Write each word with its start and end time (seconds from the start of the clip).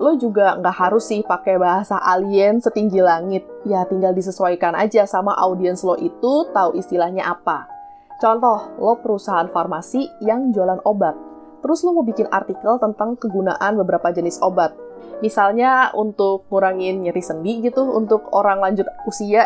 lo 0.00 0.16
juga 0.16 0.56
nggak 0.56 0.76
harus 0.80 1.12
sih 1.12 1.20
pakai 1.20 1.60
bahasa 1.60 2.00
alien 2.00 2.56
setinggi 2.56 3.04
langit. 3.04 3.44
Ya 3.68 3.84
tinggal 3.84 4.16
disesuaikan 4.16 4.72
aja 4.72 5.04
sama 5.04 5.36
audiens 5.36 5.84
lo 5.84 5.94
itu 6.00 6.48
tahu 6.56 6.72
istilahnya 6.80 7.28
apa. 7.28 7.68
Contoh, 8.16 8.72
lo 8.80 8.96
perusahaan 9.04 9.48
farmasi 9.52 10.08
yang 10.24 10.56
jualan 10.56 10.80
obat. 10.88 11.12
Terus 11.60 11.84
lo 11.84 11.92
mau 11.92 12.04
bikin 12.04 12.32
artikel 12.32 12.80
tentang 12.80 13.20
kegunaan 13.20 13.76
beberapa 13.76 14.08
jenis 14.08 14.40
obat. 14.40 14.72
Misalnya 15.20 15.92
untuk 15.92 16.48
ngurangin 16.48 17.04
nyeri 17.04 17.20
sendi 17.20 17.60
gitu 17.60 17.84
untuk 17.84 18.32
orang 18.32 18.64
lanjut 18.64 18.88
usia 19.04 19.44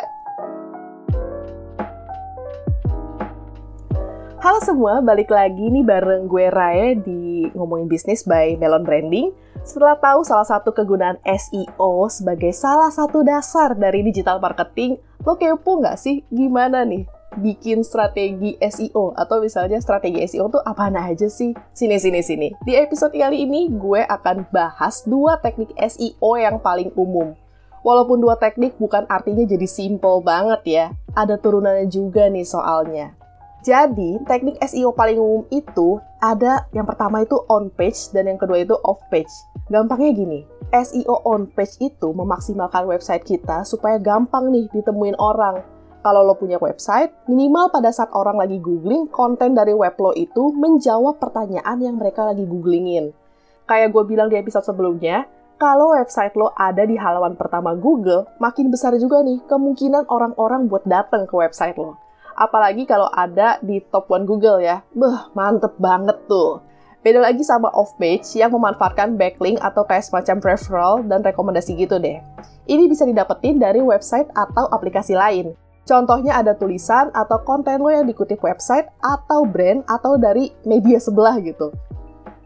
Halo 4.44 4.60
semua, 4.60 5.00
balik 5.00 5.32
lagi 5.32 5.72
nih 5.72 5.80
bareng 5.80 6.28
gue 6.28 6.52
Rae 6.52 7.00
di 7.00 7.48
Ngomongin 7.56 7.88
Bisnis 7.88 8.28
by 8.28 8.60
Melon 8.60 8.84
Branding. 8.84 9.32
Setelah 9.64 9.96
tahu 9.96 10.20
salah 10.28 10.44
satu 10.44 10.76
kegunaan 10.76 11.16
SEO 11.24 12.12
sebagai 12.12 12.52
salah 12.52 12.92
satu 12.92 13.24
dasar 13.24 13.72
dari 13.72 14.04
digital 14.04 14.36
marketing, 14.36 15.00
lo 15.24 15.40
kepo 15.40 15.80
nggak 15.80 15.96
sih 15.96 16.20
gimana 16.28 16.84
nih 16.84 17.08
bikin 17.40 17.80
strategi 17.80 18.60
SEO 18.60 19.16
atau 19.16 19.40
misalnya 19.40 19.80
strategi 19.80 20.20
SEO 20.28 20.52
tuh 20.52 20.60
apa 20.60 20.92
aja 20.92 21.32
sih? 21.32 21.56
Sini 21.72 21.96
sini 21.96 22.20
sini. 22.20 22.48
Di 22.60 22.76
episode 22.76 23.16
kali 23.16 23.48
ini 23.48 23.72
gue 23.72 24.04
akan 24.04 24.52
bahas 24.52 25.00
dua 25.08 25.40
teknik 25.40 25.72
SEO 25.80 26.36
yang 26.36 26.60
paling 26.60 26.92
umum. 26.92 27.32
Walaupun 27.80 28.20
dua 28.20 28.36
teknik 28.36 28.76
bukan 28.76 29.08
artinya 29.08 29.48
jadi 29.48 29.64
simple 29.64 30.20
banget 30.20 30.60
ya. 30.68 30.86
Ada 31.16 31.40
turunannya 31.40 31.88
juga 31.88 32.28
nih 32.28 32.44
soalnya. 32.44 33.16
Jadi, 33.64 34.20
teknik 34.28 34.60
SEO 34.60 34.92
paling 34.92 35.16
umum 35.16 35.48
itu 35.48 35.96
ada 36.20 36.68
yang 36.76 36.84
pertama 36.84 37.24
itu 37.24 37.40
on 37.48 37.72
page 37.72 38.12
dan 38.12 38.28
yang 38.28 38.36
kedua 38.36 38.60
itu 38.60 38.76
off 38.84 39.00
page. 39.08 39.32
Gampangnya 39.72 40.12
gini, 40.12 40.44
SEO 40.68 41.24
on 41.24 41.48
page 41.48 41.80
itu 41.80 42.12
memaksimalkan 42.12 42.84
website 42.84 43.24
kita 43.24 43.64
supaya 43.64 43.96
gampang 43.96 44.52
nih 44.52 44.68
ditemuin 44.68 45.16
orang. 45.16 45.64
Kalau 46.04 46.20
lo 46.28 46.36
punya 46.36 46.60
website, 46.60 47.16
minimal 47.24 47.72
pada 47.72 47.88
saat 47.88 48.12
orang 48.12 48.36
lagi 48.36 48.60
googling, 48.60 49.08
konten 49.08 49.56
dari 49.56 49.72
web 49.72 49.96
lo 49.96 50.12
itu 50.12 50.52
menjawab 50.52 51.16
pertanyaan 51.16 51.80
yang 51.80 51.96
mereka 51.96 52.28
lagi 52.28 52.44
googlingin. 52.44 53.16
Kayak 53.64 53.96
gue 53.96 54.04
bilang 54.04 54.28
di 54.28 54.36
episode 54.36 54.68
sebelumnya, 54.68 55.24
kalau 55.56 55.96
website 55.96 56.36
lo 56.36 56.52
ada 56.52 56.84
di 56.84 57.00
halaman 57.00 57.32
pertama 57.32 57.72
Google, 57.72 58.28
makin 58.36 58.68
besar 58.68 58.92
juga 59.00 59.24
nih 59.24 59.40
kemungkinan 59.48 60.04
orang-orang 60.12 60.68
buat 60.68 60.84
datang 60.84 61.24
ke 61.24 61.32
website 61.32 61.80
lo 61.80 62.03
apalagi 62.34 62.84
kalau 62.84 63.08
ada 63.10 63.62
di 63.62 63.80
top 63.90 64.10
one 64.10 64.26
Google 64.28 64.60
ya. 64.60 64.82
Beh, 64.92 65.32
mantep 65.32 65.74
banget 65.78 66.18
tuh. 66.26 66.60
Beda 67.04 67.20
lagi 67.20 67.44
sama 67.44 67.68
off-page 67.76 68.24
yang 68.40 68.52
memanfaatkan 68.56 69.20
backlink 69.20 69.60
atau 69.60 69.84
kayak 69.84 70.08
semacam 70.08 70.36
referral 70.40 70.94
dan 71.04 71.20
rekomendasi 71.20 71.76
gitu 71.76 72.00
deh. 72.00 72.16
Ini 72.64 72.88
bisa 72.88 73.04
didapetin 73.04 73.60
dari 73.60 73.84
website 73.84 74.32
atau 74.32 74.72
aplikasi 74.72 75.12
lain. 75.12 75.52
Contohnya 75.84 76.40
ada 76.40 76.56
tulisan 76.56 77.12
atau 77.12 77.44
konten 77.44 77.76
lo 77.84 77.92
yang 77.92 78.08
dikutip 78.08 78.40
website 78.40 78.88
atau 79.04 79.44
brand 79.44 79.84
atau 79.84 80.16
dari 80.16 80.48
media 80.64 80.96
sebelah 80.96 81.36
gitu. 81.44 81.76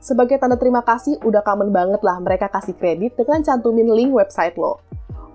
Sebagai 0.02 0.42
tanda 0.42 0.58
terima 0.58 0.82
kasih, 0.82 1.22
udah 1.22 1.42
common 1.46 1.70
banget 1.70 2.02
lah 2.02 2.18
mereka 2.18 2.50
kasih 2.50 2.74
kredit 2.74 3.14
dengan 3.14 3.46
cantumin 3.46 3.86
link 3.94 4.10
website 4.10 4.58
lo. 4.58 4.82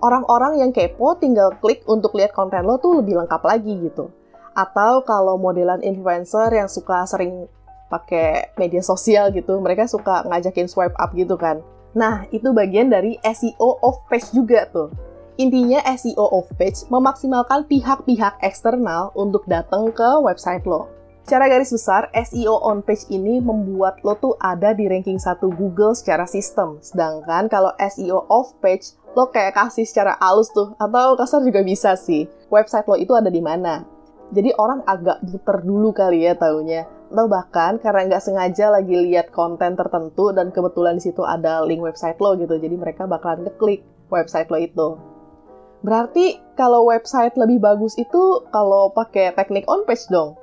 Orang-orang 0.04 0.60
yang 0.60 0.76
kepo 0.76 1.16
tinggal 1.16 1.56
klik 1.64 1.80
untuk 1.88 2.12
lihat 2.20 2.36
konten 2.36 2.68
lo 2.68 2.76
tuh 2.76 3.00
lebih 3.00 3.24
lengkap 3.24 3.40
lagi 3.40 3.72
gitu. 3.88 4.12
Atau 4.54 5.02
kalau 5.06 5.38
modelan 5.42 5.82
influencer 5.82 6.54
yang 6.54 6.70
suka 6.70 7.06
sering 7.10 7.50
pakai 7.90 8.54
media 8.58 8.82
sosial 8.82 9.30
gitu, 9.34 9.58
mereka 9.62 9.86
suka 9.86 10.26
ngajakin 10.30 10.70
swipe 10.70 10.98
up 10.98 11.14
gitu 11.14 11.38
kan. 11.38 11.62
Nah, 11.94 12.26
itu 12.34 12.50
bagian 12.50 12.90
dari 12.90 13.22
SEO 13.22 13.82
off 13.82 14.02
page 14.10 14.34
juga 14.34 14.66
tuh. 14.74 14.90
Intinya 15.38 15.82
SEO 15.98 16.26
off 16.30 16.50
page 16.58 16.86
memaksimalkan 16.90 17.66
pihak-pihak 17.66 18.42
eksternal 18.42 19.14
untuk 19.18 19.46
datang 19.50 19.90
ke 19.94 20.10
website 20.22 20.66
lo. 20.66 20.90
Secara 21.24 21.48
garis 21.48 21.72
besar, 21.72 22.12
SEO 22.12 22.60
on 22.60 22.84
page 22.84 23.08
ini 23.08 23.40
membuat 23.40 24.04
lo 24.04 24.20
tuh 24.20 24.36
ada 24.44 24.76
di 24.76 24.92
ranking 24.92 25.16
satu 25.16 25.48
Google 25.56 25.96
secara 25.96 26.28
sistem. 26.28 26.84
Sedangkan 26.84 27.48
kalau 27.48 27.72
SEO 27.80 28.28
off 28.28 28.52
page, 28.60 28.92
lo 29.16 29.32
kayak 29.32 29.56
kasih 29.56 29.88
secara 29.88 30.20
halus 30.20 30.52
tuh, 30.52 30.76
atau 30.76 31.16
kasar 31.16 31.40
juga 31.48 31.64
bisa 31.64 31.96
sih. 31.96 32.28
Website 32.52 32.86
lo 32.92 33.00
itu 33.00 33.16
ada 33.16 33.32
di 33.32 33.40
mana. 33.40 33.88
Jadi 34.34 34.50
orang 34.58 34.82
agak 34.90 35.22
muter 35.22 35.62
dulu 35.62 35.94
kali 35.94 36.26
ya 36.26 36.34
taunya. 36.34 36.90
Atau 37.14 37.30
bahkan 37.30 37.78
karena 37.78 38.10
nggak 38.10 38.24
sengaja 38.26 38.74
lagi 38.74 38.98
lihat 38.98 39.30
konten 39.30 39.78
tertentu 39.78 40.34
dan 40.34 40.50
kebetulan 40.50 40.98
di 40.98 41.06
situ 41.06 41.22
ada 41.22 41.62
link 41.62 41.86
website 41.86 42.18
lo 42.18 42.34
gitu. 42.34 42.58
Jadi 42.58 42.74
mereka 42.74 43.06
bakalan 43.06 43.46
ngeklik 43.46 43.86
website 44.10 44.50
lo 44.50 44.58
itu. 44.58 44.88
Berarti 45.86 46.42
kalau 46.58 46.90
website 46.90 47.38
lebih 47.38 47.62
bagus 47.62 47.94
itu 48.02 48.42
kalau 48.50 48.90
pakai 48.90 49.36
teknik 49.38 49.70
on 49.70 49.86
page 49.86 50.10
dong? 50.10 50.40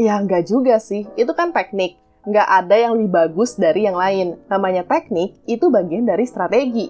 Ya 0.00 0.16
nggak 0.22 0.48
juga 0.48 0.80
sih, 0.80 1.04
itu 1.18 1.32
kan 1.36 1.52
teknik. 1.52 2.00
Nggak 2.24 2.48
ada 2.48 2.74
yang 2.78 2.96
lebih 2.96 3.10
bagus 3.12 3.60
dari 3.60 3.84
yang 3.84 4.00
lain. 4.00 4.40
Namanya 4.48 4.88
teknik, 4.88 5.36
itu 5.44 5.68
bagian 5.68 6.08
dari 6.08 6.24
strategi. 6.24 6.88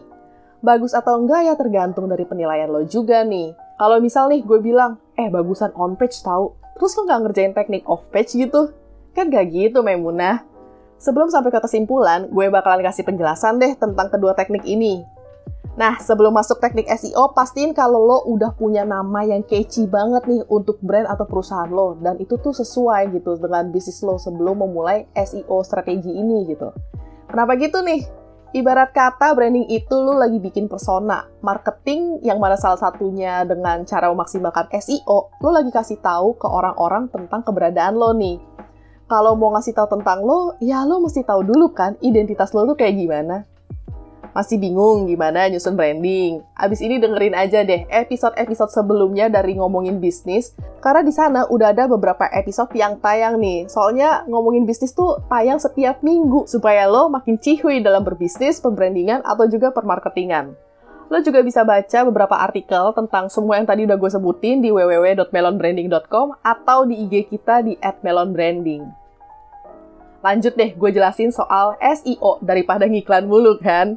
Bagus 0.62 0.94
atau 0.94 1.18
enggak 1.18 1.48
ya 1.48 1.54
tergantung 1.58 2.06
dari 2.06 2.22
penilaian 2.28 2.70
lo 2.70 2.86
juga 2.86 3.24
nih. 3.26 3.63
Kalau 3.74 3.98
misal 3.98 4.30
nih 4.30 4.46
gue 4.46 4.62
bilang, 4.62 5.02
eh 5.18 5.26
bagusan 5.26 5.74
on 5.74 5.98
page 5.98 6.22
tahu, 6.22 6.54
terus 6.78 6.94
lo 6.94 7.10
nggak 7.10 7.20
ngerjain 7.26 7.52
teknik 7.54 7.82
off 7.90 8.06
page 8.14 8.38
gitu? 8.38 8.70
Kan 9.14 9.30
gak 9.30 9.50
gitu, 9.54 9.82
Memunah. 9.82 10.42
Sebelum 10.98 11.30
sampai 11.30 11.54
ke 11.54 11.58
kesimpulan, 11.62 12.30
gue 12.30 12.46
bakalan 12.50 12.82
kasih 12.82 13.06
penjelasan 13.06 13.58
deh 13.58 13.74
tentang 13.78 14.10
kedua 14.10 14.34
teknik 14.34 14.62
ini. 14.66 15.02
Nah, 15.74 15.98
sebelum 15.98 16.30
masuk 16.30 16.62
teknik 16.62 16.86
SEO, 16.86 17.34
pastiin 17.34 17.74
kalau 17.74 17.98
lo 17.98 18.18
udah 18.30 18.54
punya 18.54 18.86
nama 18.86 19.26
yang 19.26 19.42
catchy 19.42 19.90
banget 19.90 20.22
nih 20.30 20.46
untuk 20.46 20.78
brand 20.78 21.10
atau 21.10 21.26
perusahaan 21.26 21.66
lo. 21.66 21.98
Dan 21.98 22.22
itu 22.22 22.38
tuh 22.38 22.54
sesuai 22.54 23.10
gitu 23.10 23.34
dengan 23.42 23.74
bisnis 23.74 23.98
lo 24.06 24.14
sebelum 24.14 24.62
memulai 24.62 25.10
SEO 25.18 25.66
strategi 25.66 26.14
ini 26.14 26.46
gitu. 26.46 26.70
Kenapa 27.26 27.58
gitu 27.58 27.82
nih? 27.82 28.06
Ibarat 28.54 28.94
kata 28.94 29.34
branding 29.34 29.66
itu 29.66 29.98
lu 29.98 30.14
lagi 30.14 30.38
bikin 30.38 30.70
persona, 30.70 31.26
marketing 31.42 32.22
yang 32.22 32.38
mana 32.38 32.54
salah 32.54 32.78
satunya 32.78 33.42
dengan 33.42 33.82
cara 33.82 34.06
memaksimalkan 34.14 34.70
SEO, 34.78 35.34
lu 35.42 35.50
lagi 35.50 35.74
kasih 35.74 35.98
tahu 35.98 36.38
ke 36.38 36.46
orang-orang 36.46 37.10
tentang 37.10 37.42
keberadaan 37.42 37.98
lo 37.98 38.14
nih. 38.14 38.38
Kalau 39.10 39.34
mau 39.34 39.50
ngasih 39.58 39.74
tahu 39.74 39.98
tentang 39.98 40.22
lo, 40.22 40.54
ya 40.62 40.86
lo 40.86 41.02
mesti 41.02 41.26
tahu 41.26 41.42
dulu 41.42 41.74
kan 41.74 41.98
identitas 41.98 42.54
lo 42.54 42.62
tuh 42.62 42.78
kayak 42.78 42.94
gimana. 42.94 43.42
Masih 44.34 44.58
bingung 44.58 45.06
gimana 45.06 45.46
nyusun 45.46 45.78
branding? 45.78 46.42
Abis 46.58 46.82
ini 46.82 46.98
dengerin 46.98 47.38
aja 47.38 47.62
deh 47.62 47.86
episode-episode 47.86 48.74
sebelumnya 48.74 49.30
dari 49.30 49.54
ngomongin 49.54 50.02
bisnis, 50.02 50.58
karena 50.82 51.06
di 51.06 51.14
sana 51.14 51.46
udah 51.46 51.70
ada 51.70 51.86
beberapa 51.86 52.26
episode 52.34 52.74
yang 52.74 52.98
tayang 52.98 53.38
nih. 53.38 53.70
Soalnya 53.70 54.26
ngomongin 54.26 54.66
bisnis 54.66 54.90
tuh 54.90 55.22
tayang 55.30 55.62
setiap 55.62 56.02
minggu, 56.02 56.50
supaya 56.50 56.90
lo 56.90 57.06
makin 57.14 57.38
cihuy 57.38 57.78
dalam 57.78 58.02
berbisnis, 58.02 58.58
pembrandingan, 58.58 59.22
atau 59.22 59.46
juga 59.46 59.70
permarketingan. 59.70 60.50
Lo 61.14 61.22
juga 61.22 61.38
bisa 61.46 61.62
baca 61.62 62.02
beberapa 62.02 62.34
artikel 62.34 62.90
tentang 62.90 63.30
semua 63.30 63.62
yang 63.62 63.70
tadi 63.70 63.86
udah 63.86 63.94
gue 63.94 64.10
sebutin 64.10 64.58
di 64.58 64.74
www.melonbranding.com 64.74 66.42
atau 66.42 66.82
di 66.82 67.06
IG 67.06 67.30
kita 67.30 67.62
di 67.62 67.78
@melonbranding. 68.02 68.82
Lanjut 70.26 70.58
deh, 70.58 70.74
gue 70.74 70.90
jelasin 70.90 71.30
soal 71.30 71.78
SEO 71.78 72.42
daripada 72.42 72.90
ngiklan 72.90 73.30
mulu 73.30 73.62
kan. 73.62 73.94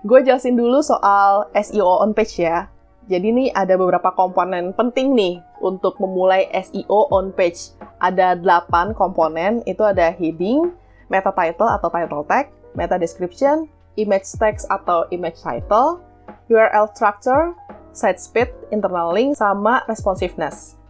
Gue 0.00 0.24
jelasin 0.24 0.56
dulu 0.56 0.80
soal 0.80 1.44
SEO 1.52 2.00
on 2.00 2.16
page 2.16 2.40
ya. 2.40 2.72
Jadi 3.04 3.36
nih 3.36 3.48
ada 3.52 3.76
beberapa 3.76 4.08
komponen 4.16 4.72
penting 4.72 5.12
nih 5.12 5.44
untuk 5.60 6.00
memulai 6.00 6.48
SEO 6.56 7.12
on 7.12 7.28
page. 7.36 7.76
Ada 8.00 8.32
8 8.40 8.96
komponen, 8.96 9.60
itu 9.68 9.84
ada 9.84 10.08
heading, 10.08 10.72
meta 11.12 11.28
title 11.36 11.68
atau 11.68 11.92
title 11.92 12.24
tag, 12.24 12.48
meta 12.72 12.96
description, 12.96 13.68
image 14.00 14.24
text 14.40 14.64
atau 14.72 15.04
image 15.12 15.36
title, 15.44 16.00
URL 16.48 16.88
structure, 16.96 17.52
site 17.92 18.16
speed, 18.16 18.48
internal 18.72 19.12
link, 19.12 19.36
sama 19.36 19.84
responsiveness. 19.84 20.80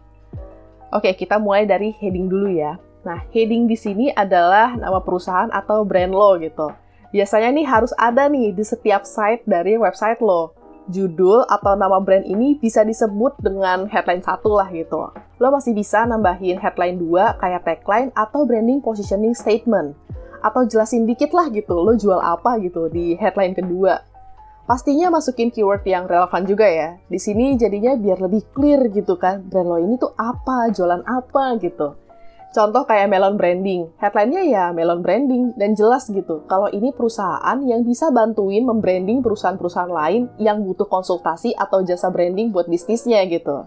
Oke, 0.95 1.11
kita 1.19 1.35
mulai 1.35 1.67
dari 1.67 1.91
heading 1.99 2.31
dulu 2.31 2.47
ya. 2.47 2.79
Nah, 3.03 3.27
heading 3.35 3.67
di 3.67 3.75
sini 3.75 4.07
adalah 4.13 4.71
nama 4.79 5.03
perusahaan 5.03 5.51
atau 5.51 5.83
brand 5.83 6.15
lo 6.15 6.39
gitu. 6.39 6.71
Biasanya 7.11 7.51
nih 7.51 7.67
harus 7.67 7.91
ada 7.99 8.31
nih 8.31 8.55
di 8.55 8.63
setiap 8.63 9.03
site 9.03 9.43
dari 9.43 9.75
website 9.75 10.23
lo. 10.23 10.55
Judul 10.87 11.43
atau 11.45 11.75
nama 11.75 11.99
brand 11.99 12.23
ini 12.23 12.55
bisa 12.55 12.87
disebut 12.87 13.35
dengan 13.43 13.85
headline 13.91 14.23
satu 14.23 14.55
lah 14.55 14.71
gitu. 14.71 15.11
Lo 15.37 15.47
masih 15.51 15.75
bisa 15.75 16.07
nambahin 16.07 16.55
headline 16.55 16.95
dua 16.95 17.35
kayak 17.37 17.67
tagline 17.67 18.09
atau 18.15 18.47
branding 18.47 18.79
positioning 18.79 19.35
statement. 19.35 19.91
Atau 20.39 20.65
jelasin 20.65 21.05
dikit 21.05 21.35
lah 21.35 21.51
gitu, 21.53 21.77
lo 21.77 21.93
jual 21.99 22.17
apa 22.17 22.57
gitu 22.63 22.87
di 22.87 23.19
headline 23.19 23.53
kedua. 23.53 24.01
Pastinya 24.65 25.11
masukin 25.11 25.51
keyword 25.51 25.83
yang 25.83 26.07
relevan 26.07 26.47
juga 26.47 26.63
ya. 26.63 26.95
Di 27.11 27.19
sini 27.19 27.59
jadinya 27.59 27.91
biar 27.99 28.23
lebih 28.23 28.47
clear 28.55 28.87
gitu 28.87 29.19
kan, 29.19 29.43
brand 29.51 29.67
lo 29.67 29.77
ini 29.83 29.99
tuh 29.99 30.15
apa, 30.15 30.71
jualan 30.71 31.03
apa 31.03 31.59
gitu. 31.59 31.93
Contoh 32.51 32.83
kayak 32.83 33.07
Melon 33.07 33.39
Branding. 33.39 33.95
Headline-nya 33.95 34.43
ya 34.43 34.65
Melon 34.75 34.99
Branding 34.99 35.55
dan 35.55 35.71
jelas 35.71 36.11
gitu 36.11 36.43
kalau 36.51 36.67
ini 36.67 36.91
perusahaan 36.91 37.55
yang 37.63 37.87
bisa 37.87 38.11
bantuin 38.11 38.67
membranding 38.67 39.23
perusahaan-perusahaan 39.23 39.87
lain 39.87 40.27
yang 40.35 40.59
butuh 40.59 40.83
konsultasi 40.91 41.55
atau 41.55 41.79
jasa 41.79 42.11
branding 42.11 42.51
buat 42.51 42.67
bisnisnya 42.67 43.23
gitu. 43.31 43.63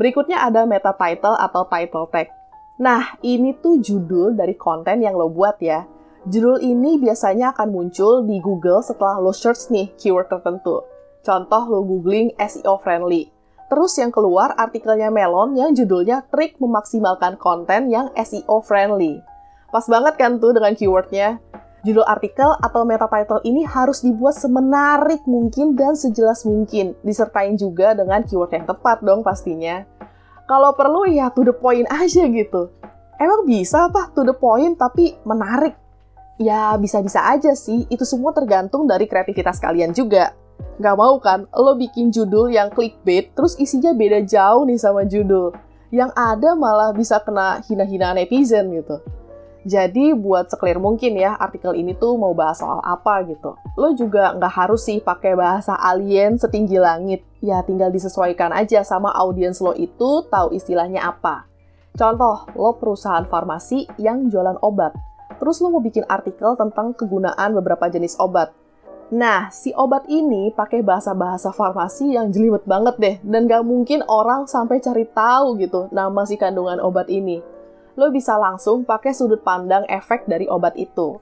Berikutnya 0.00 0.40
ada 0.40 0.64
meta 0.64 0.96
title 0.96 1.36
atau 1.36 1.68
title 1.68 2.08
tag. 2.08 2.32
Nah, 2.80 3.20
ini 3.20 3.52
tuh 3.60 3.84
judul 3.84 4.32
dari 4.32 4.56
konten 4.56 5.04
yang 5.04 5.12
lo 5.12 5.28
buat 5.28 5.60
ya. 5.60 5.84
Judul 6.24 6.64
ini 6.64 6.96
biasanya 6.96 7.52
akan 7.52 7.68
muncul 7.68 8.24
di 8.24 8.40
Google 8.40 8.80
setelah 8.80 9.20
lo 9.20 9.36
search 9.36 9.68
nih 9.68 9.92
keyword 10.00 10.32
tertentu. 10.32 10.80
Contoh 11.20 11.68
lo 11.68 11.84
googling 11.84 12.32
SEO 12.40 12.80
friendly 12.80 13.28
Terus 13.70 13.94
yang 14.02 14.10
keluar 14.10 14.58
artikelnya 14.58 15.14
Melon 15.14 15.54
yang 15.54 15.70
judulnya 15.70 16.26
Trik 16.26 16.58
Memaksimalkan 16.58 17.38
Konten 17.38 17.86
yang 17.86 18.10
SEO 18.18 18.66
Friendly. 18.66 19.22
Pas 19.70 19.86
banget 19.86 20.18
kan 20.18 20.42
tuh 20.42 20.50
dengan 20.50 20.74
keywordnya? 20.74 21.38
Judul 21.86 22.02
artikel 22.04 22.50
atau 22.60 22.82
meta 22.84 23.06
title 23.06 23.40
ini 23.46 23.62
harus 23.64 24.02
dibuat 24.02 24.36
semenarik 24.36 25.24
mungkin 25.24 25.78
dan 25.78 25.94
sejelas 25.96 26.44
mungkin, 26.44 26.92
disertain 27.06 27.56
juga 27.56 27.94
dengan 27.94 28.20
keyword 28.26 28.52
yang 28.52 28.66
tepat 28.66 29.00
dong 29.00 29.22
pastinya. 29.24 29.86
Kalau 30.44 30.74
perlu 30.74 31.06
ya 31.06 31.30
to 31.30 31.46
the 31.46 31.54
point 31.54 31.86
aja 31.88 32.26
gitu. 32.26 32.74
Emang 33.22 33.46
bisa 33.46 33.86
apa 33.86 34.10
to 34.12 34.26
the 34.26 34.34
point 34.34 34.74
tapi 34.76 35.14
menarik? 35.22 35.78
Ya 36.42 36.74
bisa-bisa 36.74 37.22
aja 37.22 37.54
sih, 37.54 37.86
itu 37.86 38.02
semua 38.02 38.34
tergantung 38.34 38.90
dari 38.90 39.06
kreativitas 39.06 39.62
kalian 39.62 39.94
juga. 39.94 40.34
Gak 40.80 40.96
mau 40.96 41.20
kan, 41.20 41.44
lo 41.52 41.76
bikin 41.76 42.08
judul 42.08 42.48
yang 42.48 42.72
clickbait, 42.72 43.36
terus 43.36 43.52
isinya 43.60 43.92
beda 43.92 44.24
jauh 44.24 44.64
nih 44.64 44.80
sama 44.80 45.04
judul. 45.04 45.52
Yang 45.92 46.10
ada 46.16 46.56
malah 46.56 46.96
bisa 46.96 47.20
kena 47.20 47.60
hina-hina 47.66 48.16
netizen 48.16 48.72
gitu. 48.72 49.02
Jadi 49.60 50.16
buat 50.16 50.48
seklir 50.48 50.80
mungkin 50.80 51.20
ya, 51.20 51.36
artikel 51.36 51.76
ini 51.76 51.92
tuh 51.92 52.16
mau 52.16 52.32
bahas 52.32 52.64
soal 52.64 52.80
apa 52.80 53.28
gitu. 53.28 53.60
Lo 53.76 53.92
juga 53.92 54.32
nggak 54.32 54.54
harus 54.56 54.88
sih 54.88 55.04
pakai 55.04 55.36
bahasa 55.36 55.76
alien 55.76 56.40
setinggi 56.40 56.80
langit. 56.80 57.20
Ya 57.44 57.60
tinggal 57.60 57.92
disesuaikan 57.92 58.56
aja 58.56 58.80
sama 58.80 59.12
audiens 59.12 59.60
lo 59.60 59.76
itu 59.76 60.24
tahu 60.32 60.56
istilahnya 60.56 61.04
apa. 61.04 61.44
Contoh, 61.92 62.48
lo 62.56 62.80
perusahaan 62.80 63.28
farmasi 63.28 63.84
yang 64.00 64.32
jualan 64.32 64.56
obat. 64.64 64.96
Terus 65.36 65.60
lo 65.60 65.68
mau 65.68 65.84
bikin 65.84 66.08
artikel 66.08 66.56
tentang 66.56 66.96
kegunaan 66.96 67.52
beberapa 67.52 67.92
jenis 67.92 68.16
obat 68.16 68.56
Nah, 69.10 69.50
si 69.50 69.74
obat 69.74 70.06
ini 70.06 70.54
pakai 70.54 70.86
bahasa-bahasa 70.86 71.50
farmasi 71.50 72.14
yang 72.14 72.30
jelimet 72.30 72.62
banget 72.62 72.94
deh, 73.02 73.16
dan 73.26 73.50
gak 73.50 73.66
mungkin 73.66 74.06
orang 74.06 74.46
sampai 74.46 74.78
cari 74.78 75.02
tahu 75.10 75.58
gitu 75.58 75.90
nama 75.90 76.22
si 76.22 76.38
kandungan 76.38 76.78
obat 76.78 77.10
ini. 77.10 77.42
Lo 77.98 78.14
bisa 78.14 78.38
langsung 78.38 78.86
pakai 78.86 79.10
sudut 79.10 79.42
pandang 79.42 79.82
efek 79.90 80.30
dari 80.30 80.46
obat 80.46 80.78
itu. 80.78 81.18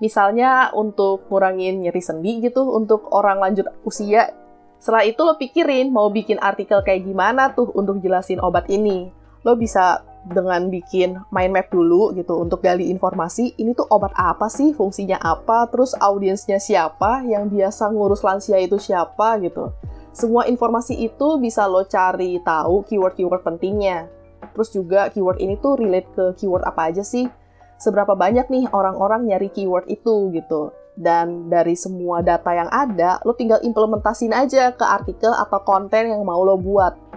Misalnya 0.00 0.72
untuk 0.72 1.28
ngurangin 1.28 1.84
nyeri 1.84 2.00
sendi 2.00 2.40
gitu 2.40 2.64
untuk 2.64 3.12
orang 3.12 3.44
lanjut 3.44 3.68
usia. 3.84 4.32
Setelah 4.80 5.04
itu 5.04 5.20
lo 5.20 5.36
pikirin 5.36 5.92
mau 5.92 6.08
bikin 6.08 6.40
artikel 6.40 6.80
kayak 6.80 7.04
gimana 7.04 7.52
tuh 7.52 7.68
untuk 7.76 8.00
jelasin 8.00 8.40
obat 8.40 8.72
ini. 8.72 9.12
Lo 9.44 9.52
bisa 9.52 10.00
dengan 10.28 10.68
bikin 10.68 11.16
mind 11.32 11.52
map 11.52 11.68
dulu 11.72 12.12
gitu 12.12 12.36
untuk 12.38 12.60
gali 12.60 12.92
informasi 12.92 13.56
ini 13.56 13.72
tuh 13.72 13.88
obat 13.88 14.12
apa 14.16 14.46
sih? 14.52 14.76
Fungsinya 14.76 15.16
apa? 15.20 15.68
Terus 15.72 15.96
audiensnya 15.96 16.60
siapa? 16.60 17.24
Yang 17.24 17.56
biasa 17.56 17.90
ngurus 17.90 18.20
lansia 18.22 18.60
itu 18.60 18.76
siapa 18.76 19.40
gitu. 19.40 19.72
Semua 20.12 20.44
informasi 20.50 20.98
itu 20.98 21.38
bisa 21.38 21.64
lo 21.70 21.86
cari 21.86 22.42
tahu 22.42 22.84
keyword-keyword 22.86 23.42
pentingnya. 23.46 24.10
Terus 24.52 24.68
juga 24.74 25.08
keyword 25.14 25.38
ini 25.38 25.54
tuh 25.58 25.78
relate 25.78 26.10
ke 26.12 26.24
keyword 26.42 26.66
apa 26.66 26.90
aja 26.90 27.06
sih? 27.06 27.30
Seberapa 27.78 28.18
banyak 28.18 28.50
nih 28.50 28.66
orang-orang 28.74 29.30
nyari 29.30 29.48
keyword 29.54 29.86
itu 29.86 30.34
gitu. 30.34 30.74
Dan 30.98 31.46
dari 31.46 31.78
semua 31.78 32.26
data 32.26 32.50
yang 32.50 32.66
ada, 32.74 33.22
lo 33.22 33.30
tinggal 33.38 33.62
implementasin 33.62 34.34
aja 34.34 34.74
ke 34.74 34.82
artikel 34.82 35.30
atau 35.30 35.62
konten 35.62 36.10
yang 36.10 36.26
mau 36.26 36.42
lo 36.42 36.58
buat 36.58 37.07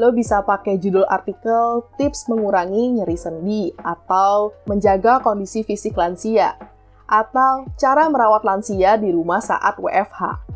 lo 0.00 0.16
bisa 0.16 0.40
pakai 0.40 0.80
judul 0.80 1.04
artikel 1.04 1.84
tips 2.00 2.32
mengurangi 2.32 2.96
nyeri 2.96 3.20
sendi 3.20 3.68
atau 3.84 4.56
menjaga 4.64 5.20
kondisi 5.20 5.60
fisik 5.60 5.92
lansia 5.92 6.56
atau 7.04 7.68
cara 7.76 8.08
merawat 8.08 8.40
lansia 8.40 8.96
di 8.96 9.12
rumah 9.12 9.44
saat 9.44 9.76
WFH. 9.76 10.48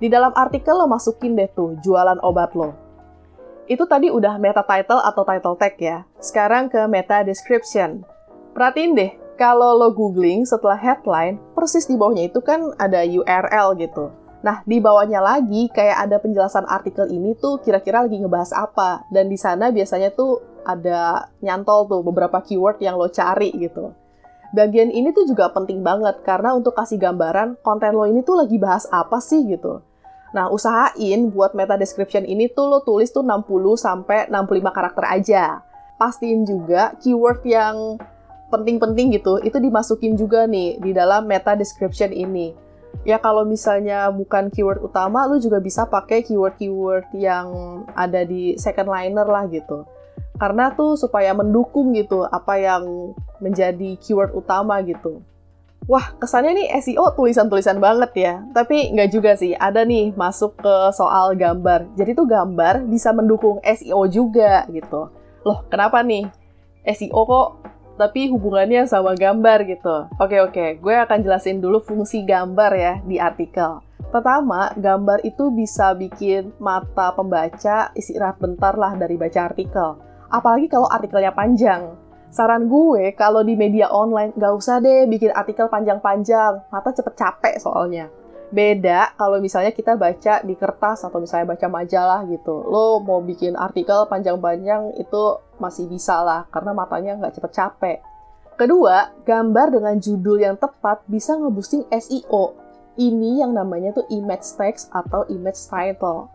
Di 0.00 0.08
dalam 0.08 0.32
artikel 0.32 0.72
lo 0.72 0.88
masukin 0.88 1.36
deh 1.36 1.50
tuh 1.52 1.76
jualan 1.84 2.16
obat 2.24 2.56
lo. 2.56 2.72
Itu 3.68 3.84
tadi 3.84 4.08
udah 4.08 4.40
meta 4.40 4.64
title 4.64 5.04
atau 5.04 5.22
title 5.28 5.58
tag 5.60 5.76
ya. 5.76 6.08
Sekarang 6.16 6.72
ke 6.72 6.80
meta 6.88 7.20
description. 7.20 8.00
Perhatiin 8.56 8.96
deh, 8.96 9.12
kalau 9.36 9.76
lo 9.76 9.92
googling 9.92 10.48
setelah 10.48 10.78
headline, 10.80 11.36
persis 11.52 11.84
di 11.84 12.00
bawahnya 12.00 12.32
itu 12.32 12.40
kan 12.40 12.72
ada 12.80 13.04
URL 13.04 13.76
gitu. 13.76 14.08
Nah, 14.46 14.62
di 14.62 14.78
bawahnya 14.78 15.18
lagi 15.18 15.66
kayak 15.74 16.06
ada 16.06 16.22
penjelasan 16.22 16.70
artikel 16.70 17.10
ini 17.10 17.34
tuh 17.34 17.58
kira-kira 17.66 18.06
lagi 18.06 18.22
ngebahas 18.22 18.54
apa. 18.54 19.02
Dan 19.10 19.26
di 19.26 19.34
sana 19.34 19.74
biasanya 19.74 20.14
tuh 20.14 20.38
ada 20.62 21.26
nyantol 21.42 21.90
tuh 21.90 22.06
beberapa 22.06 22.38
keyword 22.46 22.78
yang 22.78 22.94
lo 22.94 23.10
cari 23.10 23.50
gitu. 23.58 23.90
Bagian 24.54 24.94
ini 24.94 25.10
tuh 25.10 25.26
juga 25.26 25.50
penting 25.50 25.82
banget 25.82 26.22
karena 26.22 26.54
untuk 26.54 26.78
kasih 26.78 26.94
gambaran 26.94 27.58
konten 27.66 27.90
lo 27.98 28.06
ini 28.06 28.22
tuh 28.22 28.38
lagi 28.38 28.54
bahas 28.54 28.86
apa 28.94 29.18
sih 29.18 29.42
gitu. 29.50 29.82
Nah, 30.30 30.46
usahain 30.54 31.26
buat 31.34 31.58
meta 31.58 31.74
description 31.74 32.22
ini 32.22 32.46
tuh 32.46 32.70
lo 32.70 32.78
tulis 32.86 33.10
tuh 33.10 33.26
60 33.26 33.50
sampai 33.74 34.30
65 34.30 34.70
karakter 34.70 35.04
aja. 35.10 35.44
Pastiin 35.98 36.46
juga 36.46 36.94
keyword 37.02 37.42
yang 37.42 37.98
penting-penting 38.46 39.10
gitu, 39.18 39.42
itu 39.42 39.58
dimasukin 39.58 40.14
juga 40.14 40.46
nih 40.46 40.78
di 40.78 40.94
dalam 40.94 41.26
meta 41.26 41.58
description 41.58 42.14
ini 42.14 42.65
ya 43.04 43.18
kalau 43.18 43.42
misalnya 43.42 44.08
bukan 44.14 44.48
keyword 44.48 44.80
utama, 44.80 45.26
lu 45.26 45.36
juga 45.42 45.58
bisa 45.58 45.84
pakai 45.84 46.22
keyword-keyword 46.24 47.10
yang 47.18 47.46
ada 47.92 48.22
di 48.24 48.56
second 48.56 48.88
liner 48.88 49.26
lah 49.26 49.44
gitu. 49.50 49.84
Karena 50.36 50.72
tuh 50.72 51.00
supaya 51.00 51.32
mendukung 51.32 51.96
gitu 51.96 52.24
apa 52.24 52.60
yang 52.60 53.12
menjadi 53.40 53.96
keyword 54.00 54.32
utama 54.36 54.80
gitu. 54.84 55.24
Wah, 55.86 56.18
kesannya 56.18 56.56
nih 56.56 56.68
SEO 56.82 57.14
tulisan-tulisan 57.14 57.78
banget 57.78 58.10
ya. 58.18 58.34
Tapi 58.50 58.90
nggak 58.90 59.10
juga 59.12 59.38
sih, 59.38 59.54
ada 59.54 59.86
nih 59.86 60.10
masuk 60.18 60.58
ke 60.58 60.74
soal 60.90 61.38
gambar. 61.38 61.86
Jadi 61.94 62.10
tuh 62.16 62.26
gambar 62.26 62.82
bisa 62.90 63.14
mendukung 63.14 63.62
SEO 63.62 64.02
juga 64.10 64.66
gitu. 64.66 65.14
Loh, 65.46 65.62
kenapa 65.70 66.02
nih? 66.02 66.26
SEO 66.86 67.22
kok 67.22 67.48
tapi 67.96 68.28
hubungannya 68.28 68.84
sama 68.84 69.16
gambar 69.16 69.64
gitu. 69.66 70.06
Oke 70.20 70.38
oke, 70.40 70.78
gue 70.78 70.94
akan 70.94 71.18
jelasin 71.24 71.58
dulu 71.58 71.80
fungsi 71.80 72.22
gambar 72.22 72.72
ya 72.76 72.94
di 73.02 73.16
artikel. 73.16 73.80
Pertama, 74.12 74.70
gambar 74.78 75.26
itu 75.26 75.50
bisa 75.50 75.96
bikin 75.96 76.54
mata 76.62 77.10
pembaca 77.16 77.90
istirahat 77.96 78.38
bentar 78.38 78.78
lah 78.78 78.94
dari 78.94 79.18
baca 79.18 79.50
artikel. 79.50 79.98
Apalagi 80.30 80.70
kalau 80.70 80.86
artikelnya 80.86 81.34
panjang. 81.34 81.96
Saran 82.30 82.68
gue 82.68 83.16
kalau 83.16 83.40
di 83.40 83.56
media 83.56 83.88
online 83.88 84.36
gak 84.36 84.52
usah 84.52 84.78
deh 84.78 85.08
bikin 85.08 85.32
artikel 85.32 85.72
panjang-panjang, 85.72 86.68
mata 86.68 86.90
cepet 86.92 87.14
capek 87.16 87.56
soalnya. 87.56 88.12
Beda 88.46 89.10
kalau 89.18 89.42
misalnya 89.42 89.74
kita 89.74 89.98
baca 89.98 90.38
di 90.46 90.54
kertas 90.54 91.02
atau 91.02 91.18
misalnya 91.18 91.50
baca 91.56 91.66
majalah 91.66 92.22
gitu. 92.30 92.62
Lo 92.62 93.02
mau 93.02 93.18
bikin 93.18 93.58
artikel 93.58 94.06
panjang-panjang 94.06 94.94
itu 95.02 95.22
masih 95.58 95.90
bisa 95.90 96.22
lah 96.22 96.46
karena 96.54 96.70
matanya 96.70 97.18
nggak 97.18 97.34
cepet 97.34 97.52
capek. 97.52 97.98
Kedua, 98.56 99.12
gambar 99.26 99.74
dengan 99.74 100.00
judul 100.00 100.40
yang 100.40 100.56
tepat 100.56 101.04
bisa 101.10 101.36
nge-boosting 101.36 101.84
SEO. 101.92 102.56
Ini 102.96 103.44
yang 103.44 103.52
namanya 103.52 103.92
tuh 103.92 104.08
image 104.08 104.56
text 104.56 104.88
atau 104.94 105.28
image 105.28 105.60
title. 105.68 106.32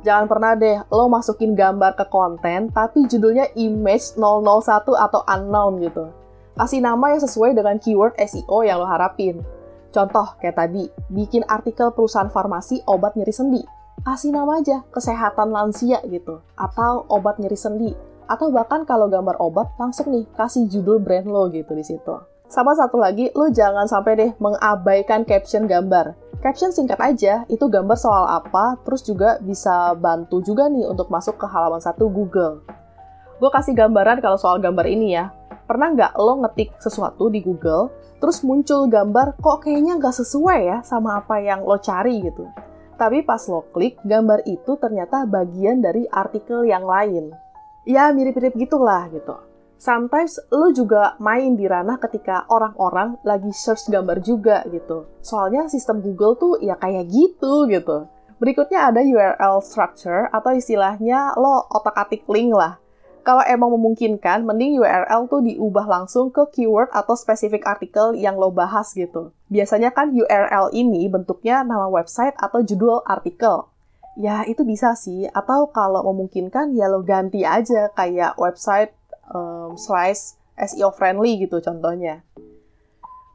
Jangan 0.00 0.24
pernah 0.30 0.56
deh 0.56 0.80
lo 0.88 1.12
masukin 1.12 1.52
gambar 1.52 1.92
ke 1.92 2.08
konten 2.08 2.72
tapi 2.72 3.04
judulnya 3.04 3.52
image 3.58 4.16
001 4.16 4.88
atau 4.96 5.20
unknown 5.28 5.82
gitu. 5.84 6.08
Kasih 6.56 6.80
nama 6.80 7.12
yang 7.12 7.20
sesuai 7.20 7.52
dengan 7.52 7.76
keyword 7.76 8.16
SEO 8.16 8.64
yang 8.64 8.80
lo 8.80 8.88
harapin. 8.88 9.44
Contoh 9.90 10.38
kayak 10.38 10.54
tadi, 10.54 10.86
bikin 11.10 11.42
artikel 11.50 11.90
perusahaan 11.90 12.30
farmasi 12.30 12.86
obat 12.86 13.18
nyeri 13.18 13.34
sendi. 13.34 13.62
Kasih 14.00 14.32
nama 14.32 14.62
aja, 14.62 14.86
kesehatan 14.94 15.50
lansia 15.50 16.00
gitu. 16.06 16.40
Atau 16.54 17.04
obat 17.10 17.42
nyeri 17.42 17.58
sendi. 17.58 17.90
Atau 18.30 18.54
bahkan 18.54 18.86
kalau 18.86 19.10
gambar 19.10 19.36
obat, 19.42 19.74
langsung 19.76 20.14
nih 20.14 20.24
kasih 20.38 20.70
judul 20.70 21.02
brand 21.02 21.26
lo 21.26 21.50
gitu 21.50 21.74
di 21.74 21.82
situ. 21.82 22.14
Sama 22.46 22.74
satu 22.78 22.98
lagi, 22.98 23.34
lo 23.34 23.50
jangan 23.50 23.90
sampai 23.90 24.12
deh 24.14 24.30
mengabaikan 24.38 25.26
caption 25.26 25.66
gambar. 25.66 26.14
Caption 26.40 26.70
singkat 26.70 26.96
aja, 27.02 27.44
itu 27.50 27.66
gambar 27.66 27.98
soal 27.98 28.24
apa, 28.30 28.78
terus 28.86 29.04
juga 29.04 29.42
bisa 29.42 29.92
bantu 29.98 30.40
juga 30.40 30.70
nih 30.70 30.86
untuk 30.86 31.10
masuk 31.12 31.36
ke 31.36 31.46
halaman 31.50 31.82
satu 31.82 32.08
Google. 32.08 32.62
Gue 33.42 33.50
kasih 33.52 33.76
gambaran 33.76 34.22
kalau 34.24 34.38
soal 34.40 34.62
gambar 34.62 34.86
ini 34.88 35.18
ya. 35.18 35.34
Pernah 35.70 35.94
nggak 35.94 36.18
lo 36.18 36.42
ngetik 36.42 36.82
sesuatu 36.82 37.30
di 37.30 37.46
Google, 37.46 37.94
terus 38.18 38.42
muncul 38.42 38.90
gambar 38.90 39.38
kok 39.38 39.62
kayaknya 39.62 40.02
nggak 40.02 40.18
sesuai 40.18 40.60
ya 40.66 40.78
sama 40.82 41.22
apa 41.22 41.38
yang 41.38 41.62
lo 41.62 41.78
cari 41.78 42.26
gitu. 42.26 42.42
Tapi 42.98 43.22
pas 43.22 43.38
lo 43.46 43.62
klik, 43.70 43.94
gambar 44.02 44.42
itu 44.50 44.74
ternyata 44.82 45.30
bagian 45.30 45.78
dari 45.78 46.10
artikel 46.10 46.66
yang 46.66 46.82
lain. 46.82 47.30
Ya 47.86 48.10
mirip-mirip 48.10 48.58
gitulah 48.58 49.06
gitu. 49.14 49.38
sometimes 49.78 50.42
lo 50.50 50.74
juga 50.74 51.14
main 51.22 51.54
di 51.54 51.70
ranah 51.70 52.02
ketika 52.02 52.50
orang-orang 52.50 53.16
lagi 53.22 53.54
search 53.54 53.86
gambar 53.88 54.20
juga 54.26 54.66
gitu. 54.68 55.06
Soalnya 55.22 55.70
sistem 55.70 56.02
Google 56.02 56.34
tuh 56.34 56.58
ya 56.58 56.74
kayak 56.82 57.06
gitu 57.08 57.70
gitu. 57.70 58.10
Berikutnya 58.42 58.90
ada 58.90 59.06
URL 59.06 59.62
structure 59.62 60.26
atau 60.34 60.50
istilahnya 60.50 61.38
lo 61.38 61.62
otak-atik 61.70 62.26
link 62.26 62.58
lah. 62.58 62.76
Kalau 63.20 63.44
emang 63.44 63.76
memungkinkan, 63.76 64.48
mending 64.48 64.80
URL 64.80 65.28
tuh 65.28 65.44
diubah 65.44 65.84
langsung 65.84 66.32
ke 66.32 66.40
keyword 66.56 66.88
atau 66.88 67.12
spesifik 67.12 67.68
artikel 67.68 68.16
yang 68.16 68.40
lo 68.40 68.48
bahas 68.48 68.96
gitu. 68.96 69.36
Biasanya 69.52 69.92
kan 69.92 70.16
URL 70.16 70.72
ini 70.72 71.04
bentuknya 71.12 71.60
nama 71.60 71.84
website 71.92 72.32
atau 72.40 72.64
judul 72.64 73.04
artikel. 73.04 73.68
Ya 74.16 74.42
itu 74.48 74.64
bisa 74.64 74.96
sih, 74.96 75.28
atau 75.30 75.68
kalau 75.68 76.00
memungkinkan 76.08 76.72
ya 76.72 76.88
lo 76.88 77.04
ganti 77.04 77.44
aja 77.44 77.92
kayak 77.92 78.40
website 78.40 78.96
um, 79.28 79.76
slice 79.76 80.40
SEO 80.56 80.88
friendly 80.96 81.44
gitu 81.44 81.60
contohnya. 81.60 82.24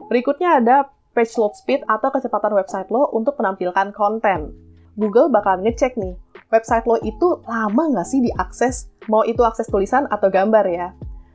Berikutnya 0.10 0.62
ada 0.62 0.89
page 1.13 1.34
load 1.38 1.54
speed 1.54 1.86
atau 1.88 2.10
kecepatan 2.10 2.54
website 2.58 2.89
lo 2.89 3.10
untuk 3.13 3.38
menampilkan 3.38 3.94
konten. 3.94 4.51
Google 4.98 5.32
bakal 5.32 5.62
ngecek 5.62 5.96
nih, 5.96 6.15
website 6.55 6.88
lo 6.88 6.95
itu 7.03 7.43
lama 7.43 7.91
nggak 7.91 8.07
sih 8.07 8.24
diakses? 8.24 8.88
Mau 9.12 9.27
itu 9.27 9.43
akses 9.43 9.67
tulisan 9.67 10.07
atau 10.07 10.31
gambar 10.31 10.65
ya? 10.71 10.88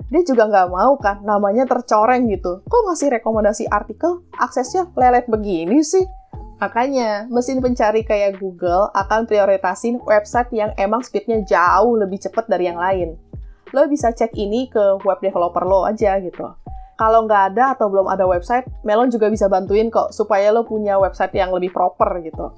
Dia 0.09 0.25
juga 0.25 0.49
nggak 0.49 0.69
mau 0.73 0.97
kan 0.97 1.21
namanya 1.23 1.69
tercoreng 1.69 2.27
gitu. 2.33 2.65
Kok 2.65 2.83
ngasih 2.89 3.21
rekomendasi 3.21 3.69
artikel, 3.69 4.25
aksesnya 4.41 4.89
lelet 4.97 5.29
begini 5.29 5.85
sih? 5.85 6.03
Makanya, 6.59 7.31
mesin 7.33 7.61
pencari 7.61 8.05
kayak 8.05 8.37
Google 8.41 8.93
akan 8.93 9.25
prioritasin 9.25 10.01
website 10.05 10.51
yang 10.53 10.75
emang 10.77 11.01
speednya 11.01 11.41
jauh 11.47 11.97
lebih 11.97 12.21
cepat 12.21 12.49
dari 12.49 12.69
yang 12.69 12.77
lain 12.77 13.17
lo 13.71 13.87
bisa 13.87 14.11
cek 14.11 14.35
ini 14.35 14.67
ke 14.67 14.99
web 15.07 15.19
developer 15.23 15.63
lo 15.63 15.87
aja 15.87 16.19
gitu. 16.19 16.47
Kalau 16.99 17.25
nggak 17.25 17.55
ada 17.55 17.73
atau 17.73 17.89
belum 17.89 18.13
ada 18.13 18.29
website, 18.29 18.69
Melon 18.85 19.09
juga 19.09 19.33
bisa 19.33 19.49
bantuin 19.49 19.89
kok 19.89 20.13
supaya 20.13 20.53
lo 20.53 20.69
punya 20.69 21.01
website 21.01 21.33
yang 21.33 21.49
lebih 21.49 21.73
proper 21.73 22.21
gitu. 22.21 22.53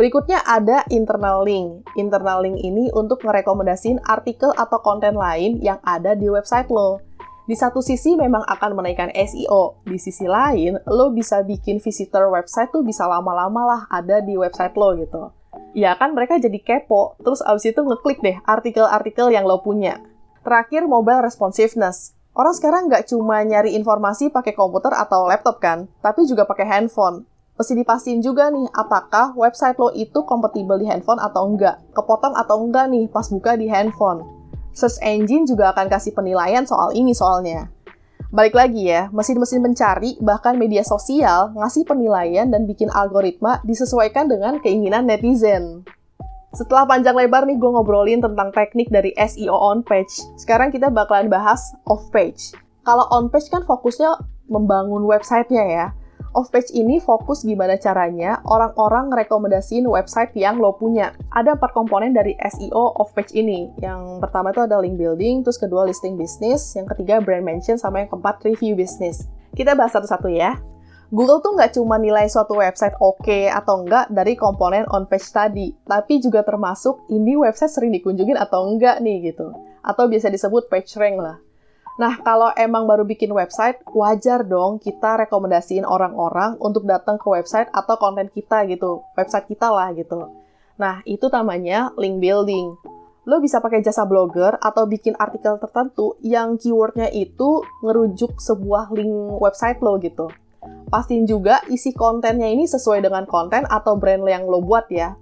Berikutnya 0.00 0.40
ada 0.48 0.88
internal 0.88 1.44
link. 1.44 1.84
Internal 1.92 2.40
link 2.40 2.56
ini 2.64 2.88
untuk 2.96 3.20
ngerekomendasiin 3.20 4.00
artikel 4.08 4.48
atau 4.56 4.80
konten 4.80 5.12
lain 5.12 5.60
yang 5.60 5.76
ada 5.84 6.16
di 6.16 6.24
website 6.32 6.72
lo. 6.72 7.04
Di 7.44 7.52
satu 7.52 7.84
sisi 7.84 8.16
memang 8.16 8.40
akan 8.48 8.80
menaikkan 8.80 9.12
SEO, 9.12 9.84
di 9.84 10.00
sisi 10.00 10.24
lain 10.24 10.80
lo 10.88 11.12
bisa 11.12 11.44
bikin 11.44 11.84
visitor 11.84 12.32
website 12.32 12.72
tuh 12.72 12.80
bisa 12.80 13.04
lama-lama 13.04 13.60
lah 13.68 13.80
ada 13.92 14.24
di 14.24 14.40
website 14.40 14.72
lo 14.80 14.96
gitu 14.96 15.36
ya 15.74 15.94
kan 15.98 16.14
mereka 16.14 16.38
jadi 16.38 16.58
kepo, 16.58 17.18
terus 17.22 17.42
abis 17.42 17.70
itu 17.70 17.80
ngeklik 17.82 18.18
deh 18.22 18.36
artikel-artikel 18.46 19.30
yang 19.30 19.46
lo 19.46 19.62
punya. 19.62 20.02
Terakhir, 20.42 20.88
mobile 20.88 21.22
responsiveness. 21.22 22.16
Orang 22.32 22.54
sekarang 22.56 22.88
nggak 22.88 23.10
cuma 23.10 23.42
nyari 23.42 23.74
informasi 23.76 24.30
pakai 24.30 24.54
komputer 24.54 24.94
atau 24.94 25.26
laptop 25.26 25.60
kan, 25.60 25.90
tapi 26.00 26.24
juga 26.24 26.46
pakai 26.46 26.66
handphone. 26.66 27.26
Mesti 27.60 27.76
dipastiin 27.76 28.24
juga 28.24 28.48
nih, 28.48 28.72
apakah 28.72 29.36
website 29.36 29.76
lo 29.76 29.92
itu 29.92 30.24
kompatibel 30.24 30.80
di 30.80 30.88
handphone 30.88 31.20
atau 31.20 31.44
enggak, 31.44 31.76
kepotong 31.92 32.32
atau 32.32 32.56
enggak 32.64 32.88
nih 32.88 33.04
pas 33.12 33.28
buka 33.28 33.52
di 33.60 33.68
handphone. 33.68 34.24
Search 34.72 34.96
engine 35.04 35.44
juga 35.44 35.76
akan 35.76 35.92
kasih 35.92 36.16
penilaian 36.16 36.64
soal 36.64 36.96
ini 36.96 37.12
soalnya. 37.12 37.68
Balik 38.32 38.56
lagi 38.56 38.88
ya, 38.88 39.12
mesin-mesin 39.12 39.60
pencari 39.60 40.16
bahkan 40.24 40.56
media 40.56 40.80
sosial 40.80 41.52
ngasih 41.52 41.84
penilaian 41.84 42.48
dan 42.48 42.64
bikin 42.64 42.88
algoritma 42.88 43.60
disesuaikan 43.68 44.32
dengan 44.32 44.56
keinginan 44.64 45.04
netizen. 45.04 45.84
Setelah 46.56 46.88
panjang 46.88 47.12
lebar 47.12 47.44
nih 47.44 47.60
gue 47.60 47.70
ngobrolin 47.76 48.24
tentang 48.24 48.56
teknik 48.56 48.88
dari 48.88 49.12
SEO 49.20 49.52
on 49.52 49.84
page, 49.84 50.24
sekarang 50.40 50.72
kita 50.72 50.88
bakalan 50.88 51.28
bahas 51.28 51.76
off 51.84 52.08
page. 52.08 52.56
Kalau 52.88 53.04
on 53.12 53.28
page 53.28 53.52
kan 53.52 53.68
fokusnya 53.68 54.16
membangun 54.48 55.04
websitenya 55.04 55.64
ya, 55.68 55.86
Off-page 56.30 56.70
ini 56.78 57.02
fokus 57.02 57.42
gimana 57.42 57.74
caranya 57.74 58.38
orang-orang 58.46 59.10
rekomendasiin 59.10 59.82
website 59.82 60.30
yang 60.38 60.62
lo 60.62 60.78
punya. 60.78 61.10
Ada 61.34 61.58
empat 61.58 61.74
komponen 61.74 62.14
dari 62.14 62.38
SEO 62.38 62.94
off-page 63.02 63.34
ini. 63.34 63.66
Yang 63.82 64.22
pertama 64.22 64.54
itu 64.54 64.62
ada 64.62 64.78
link 64.78 64.94
building, 64.94 65.42
terus 65.42 65.58
kedua 65.58 65.90
listing 65.90 66.14
bisnis, 66.14 66.78
yang 66.78 66.86
ketiga 66.86 67.18
brand 67.18 67.42
mention, 67.42 67.74
sama 67.82 68.06
yang 68.06 68.14
keempat 68.14 68.46
review 68.46 68.78
bisnis. 68.78 69.26
Kita 69.58 69.74
bahas 69.74 69.90
satu-satu 69.90 70.30
ya. 70.30 70.54
Google 71.10 71.42
tuh 71.42 71.58
nggak 71.58 71.74
cuma 71.74 71.98
nilai 71.98 72.30
suatu 72.30 72.62
website 72.62 72.94
oke 73.02 73.26
okay 73.26 73.50
atau 73.50 73.82
enggak 73.82 74.06
dari 74.14 74.38
komponen 74.38 74.86
on-page 74.86 75.26
tadi, 75.34 75.74
tapi 75.82 76.22
juga 76.22 76.46
termasuk 76.46 77.10
ini 77.10 77.34
website 77.34 77.74
sering 77.74 77.90
dikunjungin 77.90 78.38
atau 78.38 78.70
enggak 78.70 79.02
nih 79.02 79.34
gitu. 79.34 79.50
Atau 79.82 80.06
biasa 80.06 80.30
disebut 80.30 80.70
page 80.70 80.94
rank 80.94 81.18
lah. 81.18 81.42
Nah, 81.98 82.22
kalau 82.22 82.54
emang 82.54 82.86
baru 82.86 83.02
bikin 83.02 83.32
website, 83.34 83.82
wajar 83.90 84.46
dong 84.46 84.78
kita 84.78 85.26
rekomendasiin 85.26 85.82
orang-orang 85.82 86.54
untuk 86.62 86.86
datang 86.86 87.18
ke 87.18 87.26
website 87.26 87.68
atau 87.74 87.98
konten 87.98 88.30
kita 88.30 88.68
gitu. 88.70 89.02
Website 89.18 89.50
kita 89.50 89.68
lah 89.72 89.90
gitu. 89.96 90.30
Nah, 90.80 91.04
itu 91.04 91.26
namanya 91.28 91.92
link 91.98 92.22
building. 92.22 92.72
Lo 93.28 93.36
bisa 93.36 93.60
pakai 93.60 93.84
jasa 93.84 94.08
blogger 94.08 94.56
atau 94.64 94.88
bikin 94.88 95.12
artikel 95.20 95.60
tertentu 95.60 96.16
yang 96.24 96.56
keywordnya 96.56 97.12
itu 97.12 97.60
ngerujuk 97.84 98.40
sebuah 98.40 98.88
link 98.96 99.36
website 99.36 99.84
lo 99.84 100.00
gitu. 100.00 100.32
Pastiin 100.88 101.28
juga 101.28 101.60
isi 101.68 101.92
kontennya 101.92 102.48
ini 102.48 102.64
sesuai 102.64 103.04
dengan 103.04 103.28
konten 103.28 103.68
atau 103.68 104.00
brand 104.00 104.24
yang 104.24 104.48
lo 104.48 104.64
buat 104.64 104.88
ya. 104.88 105.14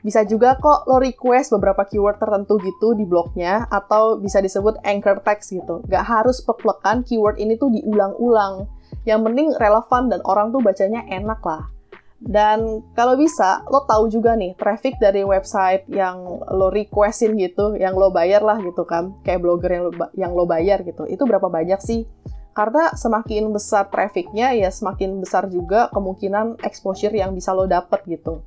Bisa 0.00 0.24
juga 0.24 0.56
kok 0.56 0.88
lo 0.88 0.96
request 0.96 1.52
beberapa 1.52 1.84
keyword 1.84 2.16
tertentu 2.16 2.56
gitu 2.64 2.96
di 2.96 3.04
blognya, 3.04 3.68
atau 3.68 4.16
bisa 4.16 4.40
disebut 4.40 4.80
anchor 4.80 5.20
text 5.20 5.52
gitu. 5.52 5.84
Gak 5.88 6.04
harus 6.08 6.40
pek-plekan 6.40 7.04
keyword 7.04 7.36
ini 7.36 7.60
tuh 7.60 7.68
diulang-ulang. 7.68 8.64
Yang 9.04 9.20
penting 9.28 9.48
relevan 9.60 10.08
dan 10.08 10.20
orang 10.24 10.52
tuh 10.52 10.60
bacanya 10.64 11.04
enak 11.08 11.40
lah. 11.44 11.68
Dan 12.20 12.84
kalau 12.92 13.16
bisa, 13.16 13.64
lo 13.72 13.88
tahu 13.88 14.12
juga 14.12 14.36
nih, 14.36 14.52
traffic 14.60 15.00
dari 15.00 15.24
website 15.24 15.88
yang 15.88 16.20
lo 16.52 16.68
requestin 16.68 17.32
gitu, 17.40 17.80
yang 17.80 17.96
lo 17.96 18.12
bayar 18.12 18.44
lah 18.44 18.60
gitu 18.60 18.84
kan, 18.84 19.16
kayak 19.24 19.40
blogger 19.40 19.72
yang 19.72 19.84
lo, 19.88 19.92
yang 20.12 20.32
lo 20.36 20.44
bayar 20.44 20.84
gitu, 20.84 21.08
itu 21.08 21.24
berapa 21.24 21.48
banyak 21.48 21.80
sih? 21.80 22.04
Karena 22.52 22.92
semakin 22.92 23.48
besar 23.56 23.88
trafficnya, 23.88 24.52
ya 24.52 24.68
semakin 24.68 25.16
besar 25.16 25.48
juga 25.48 25.88
kemungkinan 25.96 26.60
exposure 26.60 27.16
yang 27.16 27.32
bisa 27.32 27.56
lo 27.56 27.64
dapet 27.64 28.04
gitu. 28.04 28.44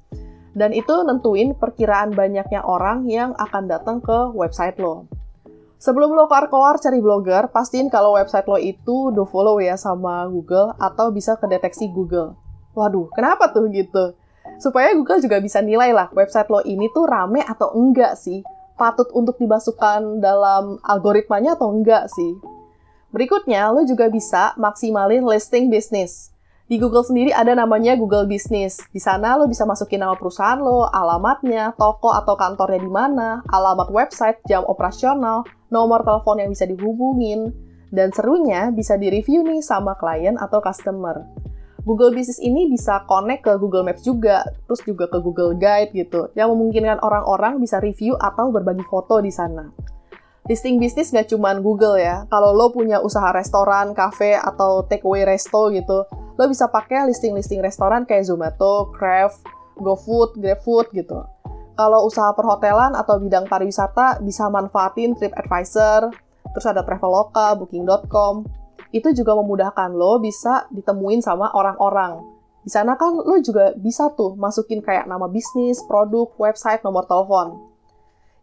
Dan 0.54 0.70
itu 0.74 0.94
nentuin 1.02 1.58
perkiraan 1.58 2.14
banyaknya 2.14 2.62
orang 2.62 3.10
yang 3.10 3.34
akan 3.34 3.66
datang 3.66 3.98
ke 4.02 4.34
website 4.38 4.78
lo. 4.78 5.10
Sebelum 5.84 6.16
lo 6.16 6.32
keluar-keluar 6.32 6.80
cari 6.80 7.04
blogger, 7.04 7.52
pastiin 7.52 7.92
kalau 7.92 8.16
website 8.16 8.48
lo 8.48 8.56
itu 8.56 9.12
do 9.12 9.28
follow 9.28 9.60
ya 9.60 9.76
sama 9.76 10.24
Google 10.32 10.72
atau 10.80 11.12
bisa 11.12 11.36
kedeteksi 11.36 11.92
Google. 11.92 12.40
Waduh, 12.72 13.12
kenapa 13.12 13.52
tuh 13.52 13.68
gitu? 13.68 14.16
Supaya 14.64 14.96
Google 14.96 15.20
juga 15.20 15.44
bisa 15.44 15.60
nilai 15.60 15.92
lah 15.92 16.08
website 16.16 16.48
lo 16.48 16.64
ini 16.64 16.88
tuh 16.96 17.06
rame 17.06 17.44
atau 17.44 17.76
enggak 17.76 18.16
sih? 18.16 18.48
Patut 18.80 19.12
untuk 19.14 19.38
dimasukkan 19.38 20.24
dalam 20.24 20.82
algoritmanya 20.82 21.60
atau 21.60 21.70
enggak 21.70 22.10
sih? 22.10 22.32
Berikutnya, 23.14 23.70
lo 23.70 23.86
juga 23.86 24.10
bisa 24.10 24.58
maksimalin 24.58 25.22
listing 25.22 25.70
bisnis. 25.70 26.33
Di 26.74 26.82
Google 26.82 27.06
sendiri 27.06 27.30
ada 27.30 27.54
namanya 27.54 27.94
Google 27.94 28.26
Business. 28.26 28.82
Di 28.90 28.98
sana 28.98 29.38
lo 29.38 29.46
bisa 29.46 29.62
masukin 29.62 30.02
nama 30.02 30.18
perusahaan 30.18 30.58
lo, 30.58 30.90
alamatnya, 30.90 31.78
toko 31.78 32.10
atau 32.10 32.34
kantornya 32.34 32.82
di 32.82 32.90
mana, 32.90 33.46
alamat 33.46 33.94
website, 33.94 34.42
jam 34.50 34.66
operasional, 34.66 35.46
nomor 35.70 36.02
telepon 36.02 36.42
yang 36.42 36.50
bisa 36.50 36.66
dihubungin, 36.66 37.54
dan 37.94 38.10
serunya 38.10 38.74
bisa 38.74 38.98
di-review 38.98 39.46
nih 39.46 39.62
sama 39.62 39.94
klien 40.02 40.34
atau 40.34 40.66
customer. 40.66 41.22
Google 41.86 42.10
Business 42.10 42.42
ini 42.42 42.66
bisa 42.66 43.06
connect 43.06 43.46
ke 43.46 43.54
Google 43.62 43.86
Maps 43.86 44.02
juga, 44.02 44.42
terus 44.66 44.82
juga 44.82 45.06
ke 45.06 45.22
Google 45.22 45.54
Guide 45.54 45.94
gitu, 45.94 46.34
yang 46.34 46.50
memungkinkan 46.58 47.06
orang-orang 47.06 47.62
bisa 47.62 47.78
review 47.78 48.18
atau 48.18 48.50
berbagi 48.50 48.82
foto 48.90 49.22
di 49.22 49.30
sana. 49.30 49.70
Listing 50.50 50.82
bisnis 50.82 51.14
nggak 51.14 51.30
cuma 51.30 51.54
Google 51.62 52.02
ya. 52.02 52.26
Kalau 52.34 52.50
lo 52.50 52.74
punya 52.74 52.98
usaha 52.98 53.30
restoran, 53.30 53.94
cafe, 53.94 54.34
atau 54.36 54.82
takeaway 54.90 55.22
resto 55.22 55.70
gitu, 55.70 56.04
lo 56.34 56.50
bisa 56.50 56.66
pakai 56.66 57.06
listing-listing 57.10 57.62
restoran 57.62 58.10
kayak 58.10 58.26
Zomato, 58.26 58.90
Craft, 58.94 59.46
GoFood, 59.78 60.42
GrabFood 60.42 60.90
gitu. 60.94 61.22
Kalau 61.74 62.06
usaha 62.06 62.30
perhotelan 62.38 62.94
atau 62.94 63.18
bidang 63.18 63.50
pariwisata 63.50 64.22
bisa 64.22 64.46
manfaatin 64.50 65.18
TripAdvisor, 65.18 66.14
terus 66.54 66.66
ada 66.70 66.86
Traveloka, 66.86 67.58
Booking.com. 67.58 68.46
Itu 68.94 69.10
juga 69.18 69.34
memudahkan 69.34 69.90
lo 69.90 70.22
bisa 70.22 70.70
ditemuin 70.70 71.26
sama 71.26 71.50
orang-orang. 71.58 72.22
Di 72.62 72.70
sana 72.70 72.94
kan 72.94 73.18
lo 73.18 73.42
juga 73.42 73.74
bisa 73.74 74.14
tuh 74.14 74.38
masukin 74.38 74.86
kayak 74.86 75.10
nama 75.10 75.26
bisnis, 75.26 75.82
produk, 75.90 76.30
website, 76.38 76.86
nomor 76.86 77.10
telepon. 77.10 77.58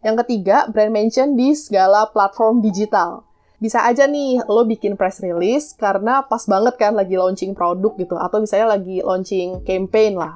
Yang 0.03 0.27
ketiga, 0.27 0.67
brand 0.67 0.91
mention 0.91 1.39
di 1.39 1.55
segala 1.55 2.11
platform 2.11 2.59
digital 2.59 3.30
bisa 3.61 3.85
aja 3.85 4.09
nih 4.09 4.41
lo 4.49 4.65
bikin 4.65 4.97
press 4.97 5.21
release 5.21 5.77
karena 5.77 6.25
pas 6.25 6.41
banget 6.49 6.81
kan 6.81 6.97
lagi 6.97 7.13
launching 7.13 7.53
produk 7.53 7.93
gitu 7.93 8.17
atau 8.17 8.41
misalnya 8.41 8.73
lagi 8.73 9.05
launching 9.05 9.61
campaign 9.61 10.17
lah. 10.17 10.33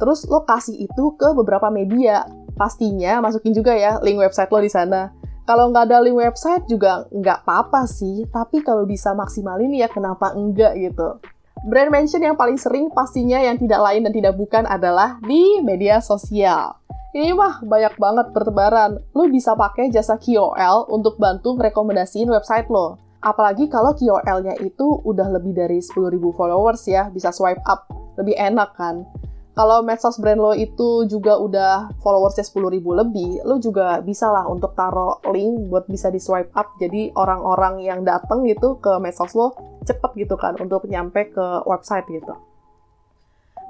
Terus 0.00 0.24
lo 0.26 0.48
kasih 0.48 0.88
itu 0.88 1.04
ke 1.20 1.36
beberapa 1.36 1.68
media. 1.68 2.24
Pastinya 2.56 3.20
masukin 3.20 3.52
juga 3.52 3.76
ya 3.76 4.00
link 4.00 4.16
website 4.16 4.48
lo 4.48 4.64
di 4.64 4.72
sana. 4.72 5.12
Kalau 5.44 5.68
nggak 5.68 5.92
ada 5.92 6.00
link 6.00 6.16
website 6.16 6.64
juga 6.64 7.04
nggak 7.12 7.44
apa-apa 7.44 7.84
sih, 7.84 8.24
tapi 8.32 8.64
kalau 8.64 8.88
bisa 8.88 9.12
maksimalin 9.12 9.68
ya 9.76 9.92
kenapa 9.92 10.32
enggak 10.32 10.72
gitu. 10.80 11.20
Brand 11.64 11.88
mention 11.88 12.20
yang 12.20 12.36
paling 12.36 12.60
sering 12.60 12.92
pastinya 12.92 13.40
yang 13.40 13.56
tidak 13.56 13.80
lain 13.80 14.04
dan 14.04 14.12
tidak 14.12 14.36
bukan 14.36 14.68
adalah 14.68 15.16
di 15.24 15.64
media 15.64 15.96
sosial. 15.96 16.76
Ini 17.16 17.32
mah 17.32 17.64
banyak 17.64 17.96
banget 17.96 18.26
bertebaran. 18.36 19.00
Lo 19.16 19.24
bisa 19.32 19.56
pakai 19.56 19.88
jasa 19.88 20.20
KOL 20.20 20.92
untuk 20.92 21.16
bantu 21.16 21.56
merekomendasiin 21.56 22.28
website 22.28 22.68
lo. 22.68 23.00
Apalagi 23.24 23.72
kalau 23.72 23.96
KOL-nya 23.96 24.60
itu 24.60 25.00
udah 25.08 25.32
lebih 25.32 25.56
dari 25.56 25.80
10.000 25.80 26.20
followers 26.36 26.84
ya, 26.84 27.08
bisa 27.08 27.32
swipe 27.32 27.64
up. 27.64 27.88
Lebih 28.20 28.36
enak 28.36 28.76
kan? 28.76 29.08
Kalau 29.54 29.86
medsos 29.86 30.18
brand 30.18 30.42
lo 30.42 30.50
itu 30.50 31.06
juga 31.06 31.38
udah 31.38 31.94
followersnya 32.02 32.42
10 32.42 32.74
ribu 32.74 32.90
lebih, 32.90 33.38
lo 33.46 33.62
juga 33.62 34.02
bisa 34.02 34.26
lah 34.26 34.50
untuk 34.50 34.74
taruh 34.74 35.22
link 35.30 35.70
buat 35.70 35.86
bisa 35.86 36.10
di 36.10 36.18
swipe 36.18 36.50
up. 36.58 36.74
Jadi 36.82 37.14
orang-orang 37.14 37.86
yang 37.86 38.02
dateng 38.02 38.42
gitu 38.50 38.82
ke 38.82 38.98
medsos 38.98 39.30
lo 39.38 39.54
cepet 39.86 40.26
gitu 40.26 40.34
kan 40.34 40.58
untuk 40.58 40.90
nyampe 40.90 41.30
ke 41.30 41.46
website 41.70 42.02
gitu. 42.10 42.34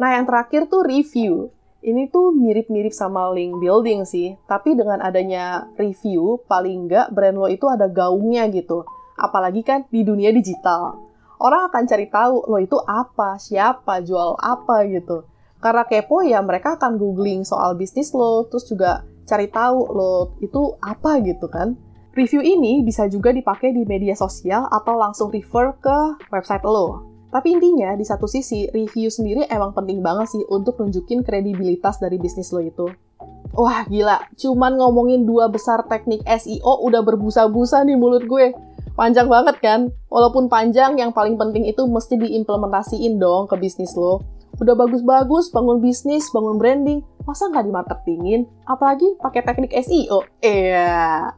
Nah 0.00 0.17
yang 0.17 0.25
terakhir 0.25 0.73
tuh 0.73 0.88
review. 0.88 1.53
Ini 1.85 2.09
tuh 2.09 2.33
mirip-mirip 2.33 2.97
sama 2.97 3.29
link 3.37 3.61
building 3.61 4.09
sih, 4.09 4.41
tapi 4.49 4.73
dengan 4.73 5.05
adanya 5.05 5.69
review, 5.76 6.41
paling 6.49 6.88
nggak 6.88 7.12
brand 7.12 7.37
lo 7.37 7.45
itu 7.45 7.69
ada 7.69 7.93
gaungnya 7.93 8.49
gitu. 8.49 8.88
Apalagi 9.21 9.61
kan 9.61 9.85
di 9.93 10.00
dunia 10.00 10.33
digital. 10.33 10.97
Orang 11.37 11.69
akan 11.69 11.85
cari 11.85 12.09
tahu 12.09 12.49
lo 12.49 12.57
itu 12.57 12.81
apa, 12.88 13.37
siapa, 13.37 14.00
jual 14.00 14.41
apa 14.41 14.81
gitu 14.88 15.29
karena 15.64 15.88
kepo 15.88 16.21
ya 16.21 16.44
mereka 16.44 16.76
akan 16.76 17.00
googling 17.00 17.40
soal 17.40 17.73
bisnis 17.73 18.12
lo, 18.12 18.44
terus 18.52 18.68
juga 18.68 19.00
cari 19.25 19.49
tahu 19.49 19.78
lo 19.97 20.37
itu 20.44 20.76
apa 20.85 21.25
gitu 21.25 21.49
kan. 21.49 21.73
Review 22.12 22.44
ini 22.44 22.85
bisa 22.85 23.09
juga 23.09 23.33
dipakai 23.33 23.73
di 23.73 23.88
media 23.88 24.12
sosial 24.12 24.68
atau 24.68 24.94
langsung 25.00 25.33
refer 25.33 25.73
ke 25.80 26.21
website 26.28 26.62
lo. 26.68 27.09
Tapi 27.33 27.50
intinya, 27.50 27.97
di 27.99 28.06
satu 28.06 28.30
sisi, 28.30 28.71
review 28.71 29.11
sendiri 29.11 29.50
emang 29.50 29.75
penting 29.75 29.99
banget 30.04 30.38
sih 30.38 30.44
untuk 30.52 30.78
nunjukin 30.78 31.26
kredibilitas 31.26 31.99
dari 31.99 32.21
bisnis 32.21 32.54
lo 32.54 32.62
itu. 32.62 32.87
Wah, 33.59 33.83
gila. 33.90 34.30
Cuman 34.38 34.78
ngomongin 34.78 35.26
dua 35.26 35.50
besar 35.50 35.83
teknik 35.90 36.23
SEO 36.23 36.87
udah 36.87 37.02
berbusa-busa 37.02 37.83
nih 37.83 37.99
mulut 37.99 38.28
gue. 38.30 38.54
Panjang 38.94 39.26
banget 39.26 39.59
kan? 39.59 39.90
Walaupun 40.06 40.47
panjang, 40.47 40.94
yang 40.94 41.11
paling 41.11 41.35
penting 41.35 41.66
itu 41.66 41.83
mesti 41.90 42.14
diimplementasiin 42.14 43.18
dong 43.18 43.50
ke 43.50 43.59
bisnis 43.59 43.99
lo 43.99 44.23
udah 44.61 44.75
bagus-bagus 44.79 45.51
bangun 45.51 45.83
bisnis, 45.83 46.31
bangun 46.31 46.57
branding, 46.59 47.01
masa 47.27 47.51
nggak 47.51 47.67
dimarketingin? 47.67 48.47
Apalagi 48.69 49.19
pakai 49.19 49.43
teknik 49.43 49.73
SEO. 49.75 50.23
Iya. 50.45 51.35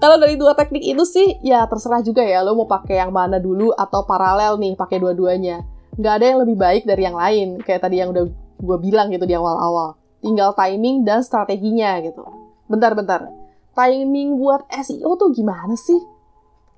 Kalau 0.00 0.16
dari 0.16 0.36
dua 0.40 0.56
teknik 0.56 0.84
itu 0.84 1.04
sih, 1.04 1.40
ya 1.44 1.64
terserah 1.68 2.00
juga 2.00 2.24
ya, 2.24 2.40
lo 2.40 2.56
mau 2.56 2.68
pakai 2.68 3.00
yang 3.00 3.12
mana 3.12 3.36
dulu 3.36 3.72
atau 3.76 4.04
paralel 4.04 4.56
nih, 4.60 4.76
pakai 4.76 5.00
dua-duanya. 5.00 5.64
Nggak 5.96 6.14
ada 6.16 6.24
yang 6.24 6.38
lebih 6.44 6.56
baik 6.56 6.82
dari 6.88 7.02
yang 7.04 7.16
lain, 7.16 7.48
kayak 7.60 7.84
tadi 7.84 8.00
yang 8.00 8.12
udah 8.12 8.24
gue 8.60 8.78
bilang 8.80 9.12
gitu 9.12 9.24
di 9.24 9.36
awal-awal. 9.36 9.96
Tinggal 10.20 10.52
timing 10.52 11.04
dan 11.04 11.24
strateginya 11.24 12.00
gitu. 12.04 12.24
Bentar-bentar, 12.68 13.28
timing 13.72 14.36
buat 14.36 14.68
SEO 14.68 15.16
tuh 15.16 15.32
gimana 15.32 15.76
sih? 15.76 16.00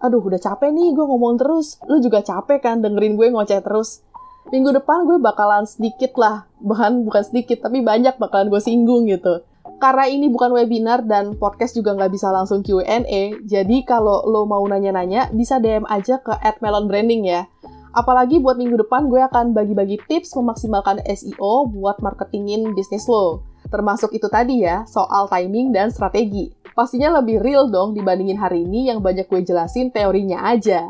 Aduh, 0.02 0.18
udah 0.18 0.38
capek 0.42 0.74
nih 0.74 0.94
gue 0.94 1.04
ngomong 1.06 1.38
terus. 1.38 1.78
Lu 1.86 2.02
juga 2.02 2.26
capek 2.26 2.58
kan 2.58 2.82
dengerin 2.82 3.14
gue 3.14 3.26
ngoceh 3.30 3.62
terus 3.62 4.02
minggu 4.50 4.74
depan 4.82 5.06
gue 5.06 5.22
bakalan 5.22 5.68
sedikit 5.68 6.18
lah, 6.18 6.50
bahkan 6.58 7.06
bukan 7.06 7.22
sedikit, 7.22 7.62
tapi 7.62 7.84
banyak 7.84 8.18
bakalan 8.18 8.50
gue 8.50 8.58
singgung 8.58 9.06
gitu. 9.06 9.46
Karena 9.78 10.06
ini 10.10 10.30
bukan 10.30 10.54
webinar 10.54 11.06
dan 11.06 11.38
podcast 11.38 11.74
juga 11.78 11.94
nggak 11.94 12.10
bisa 12.10 12.30
langsung 12.34 12.62
Q&A, 12.66 13.38
jadi 13.46 13.76
kalau 13.86 14.26
lo 14.26 14.46
mau 14.46 14.62
nanya-nanya, 14.66 15.30
bisa 15.30 15.62
DM 15.62 15.86
aja 15.86 16.18
ke 16.18 16.34
@melonbranding 16.58 17.26
ya. 17.26 17.46
Apalagi 17.92 18.40
buat 18.40 18.56
minggu 18.56 18.88
depan 18.88 19.06
gue 19.12 19.20
akan 19.20 19.52
bagi-bagi 19.52 20.00
tips 20.08 20.32
memaksimalkan 20.32 21.04
SEO 21.04 21.68
buat 21.68 22.00
marketingin 22.00 22.72
bisnis 22.72 23.04
lo. 23.04 23.44
Termasuk 23.68 24.16
itu 24.16 24.26
tadi 24.32 24.64
ya, 24.64 24.88
soal 24.88 25.28
timing 25.28 25.76
dan 25.76 25.92
strategi. 25.92 26.50
Pastinya 26.72 27.20
lebih 27.20 27.44
real 27.44 27.68
dong 27.68 27.92
dibandingin 27.92 28.40
hari 28.40 28.64
ini 28.64 28.88
yang 28.88 29.04
banyak 29.04 29.28
gue 29.28 29.44
jelasin 29.44 29.92
teorinya 29.92 30.40
aja. 30.40 30.88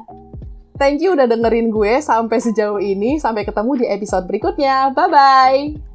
Thank 0.77 1.05
you 1.05 1.15
udah 1.15 1.29
dengerin 1.29 1.69
gue 1.69 2.01
sampai 2.01 2.41
sejauh 2.41 2.81
ini. 2.81 3.21
Sampai 3.21 3.45
ketemu 3.45 3.85
di 3.85 3.87
episode 3.87 4.25
berikutnya. 4.27 4.91
Bye-bye! 4.97 5.92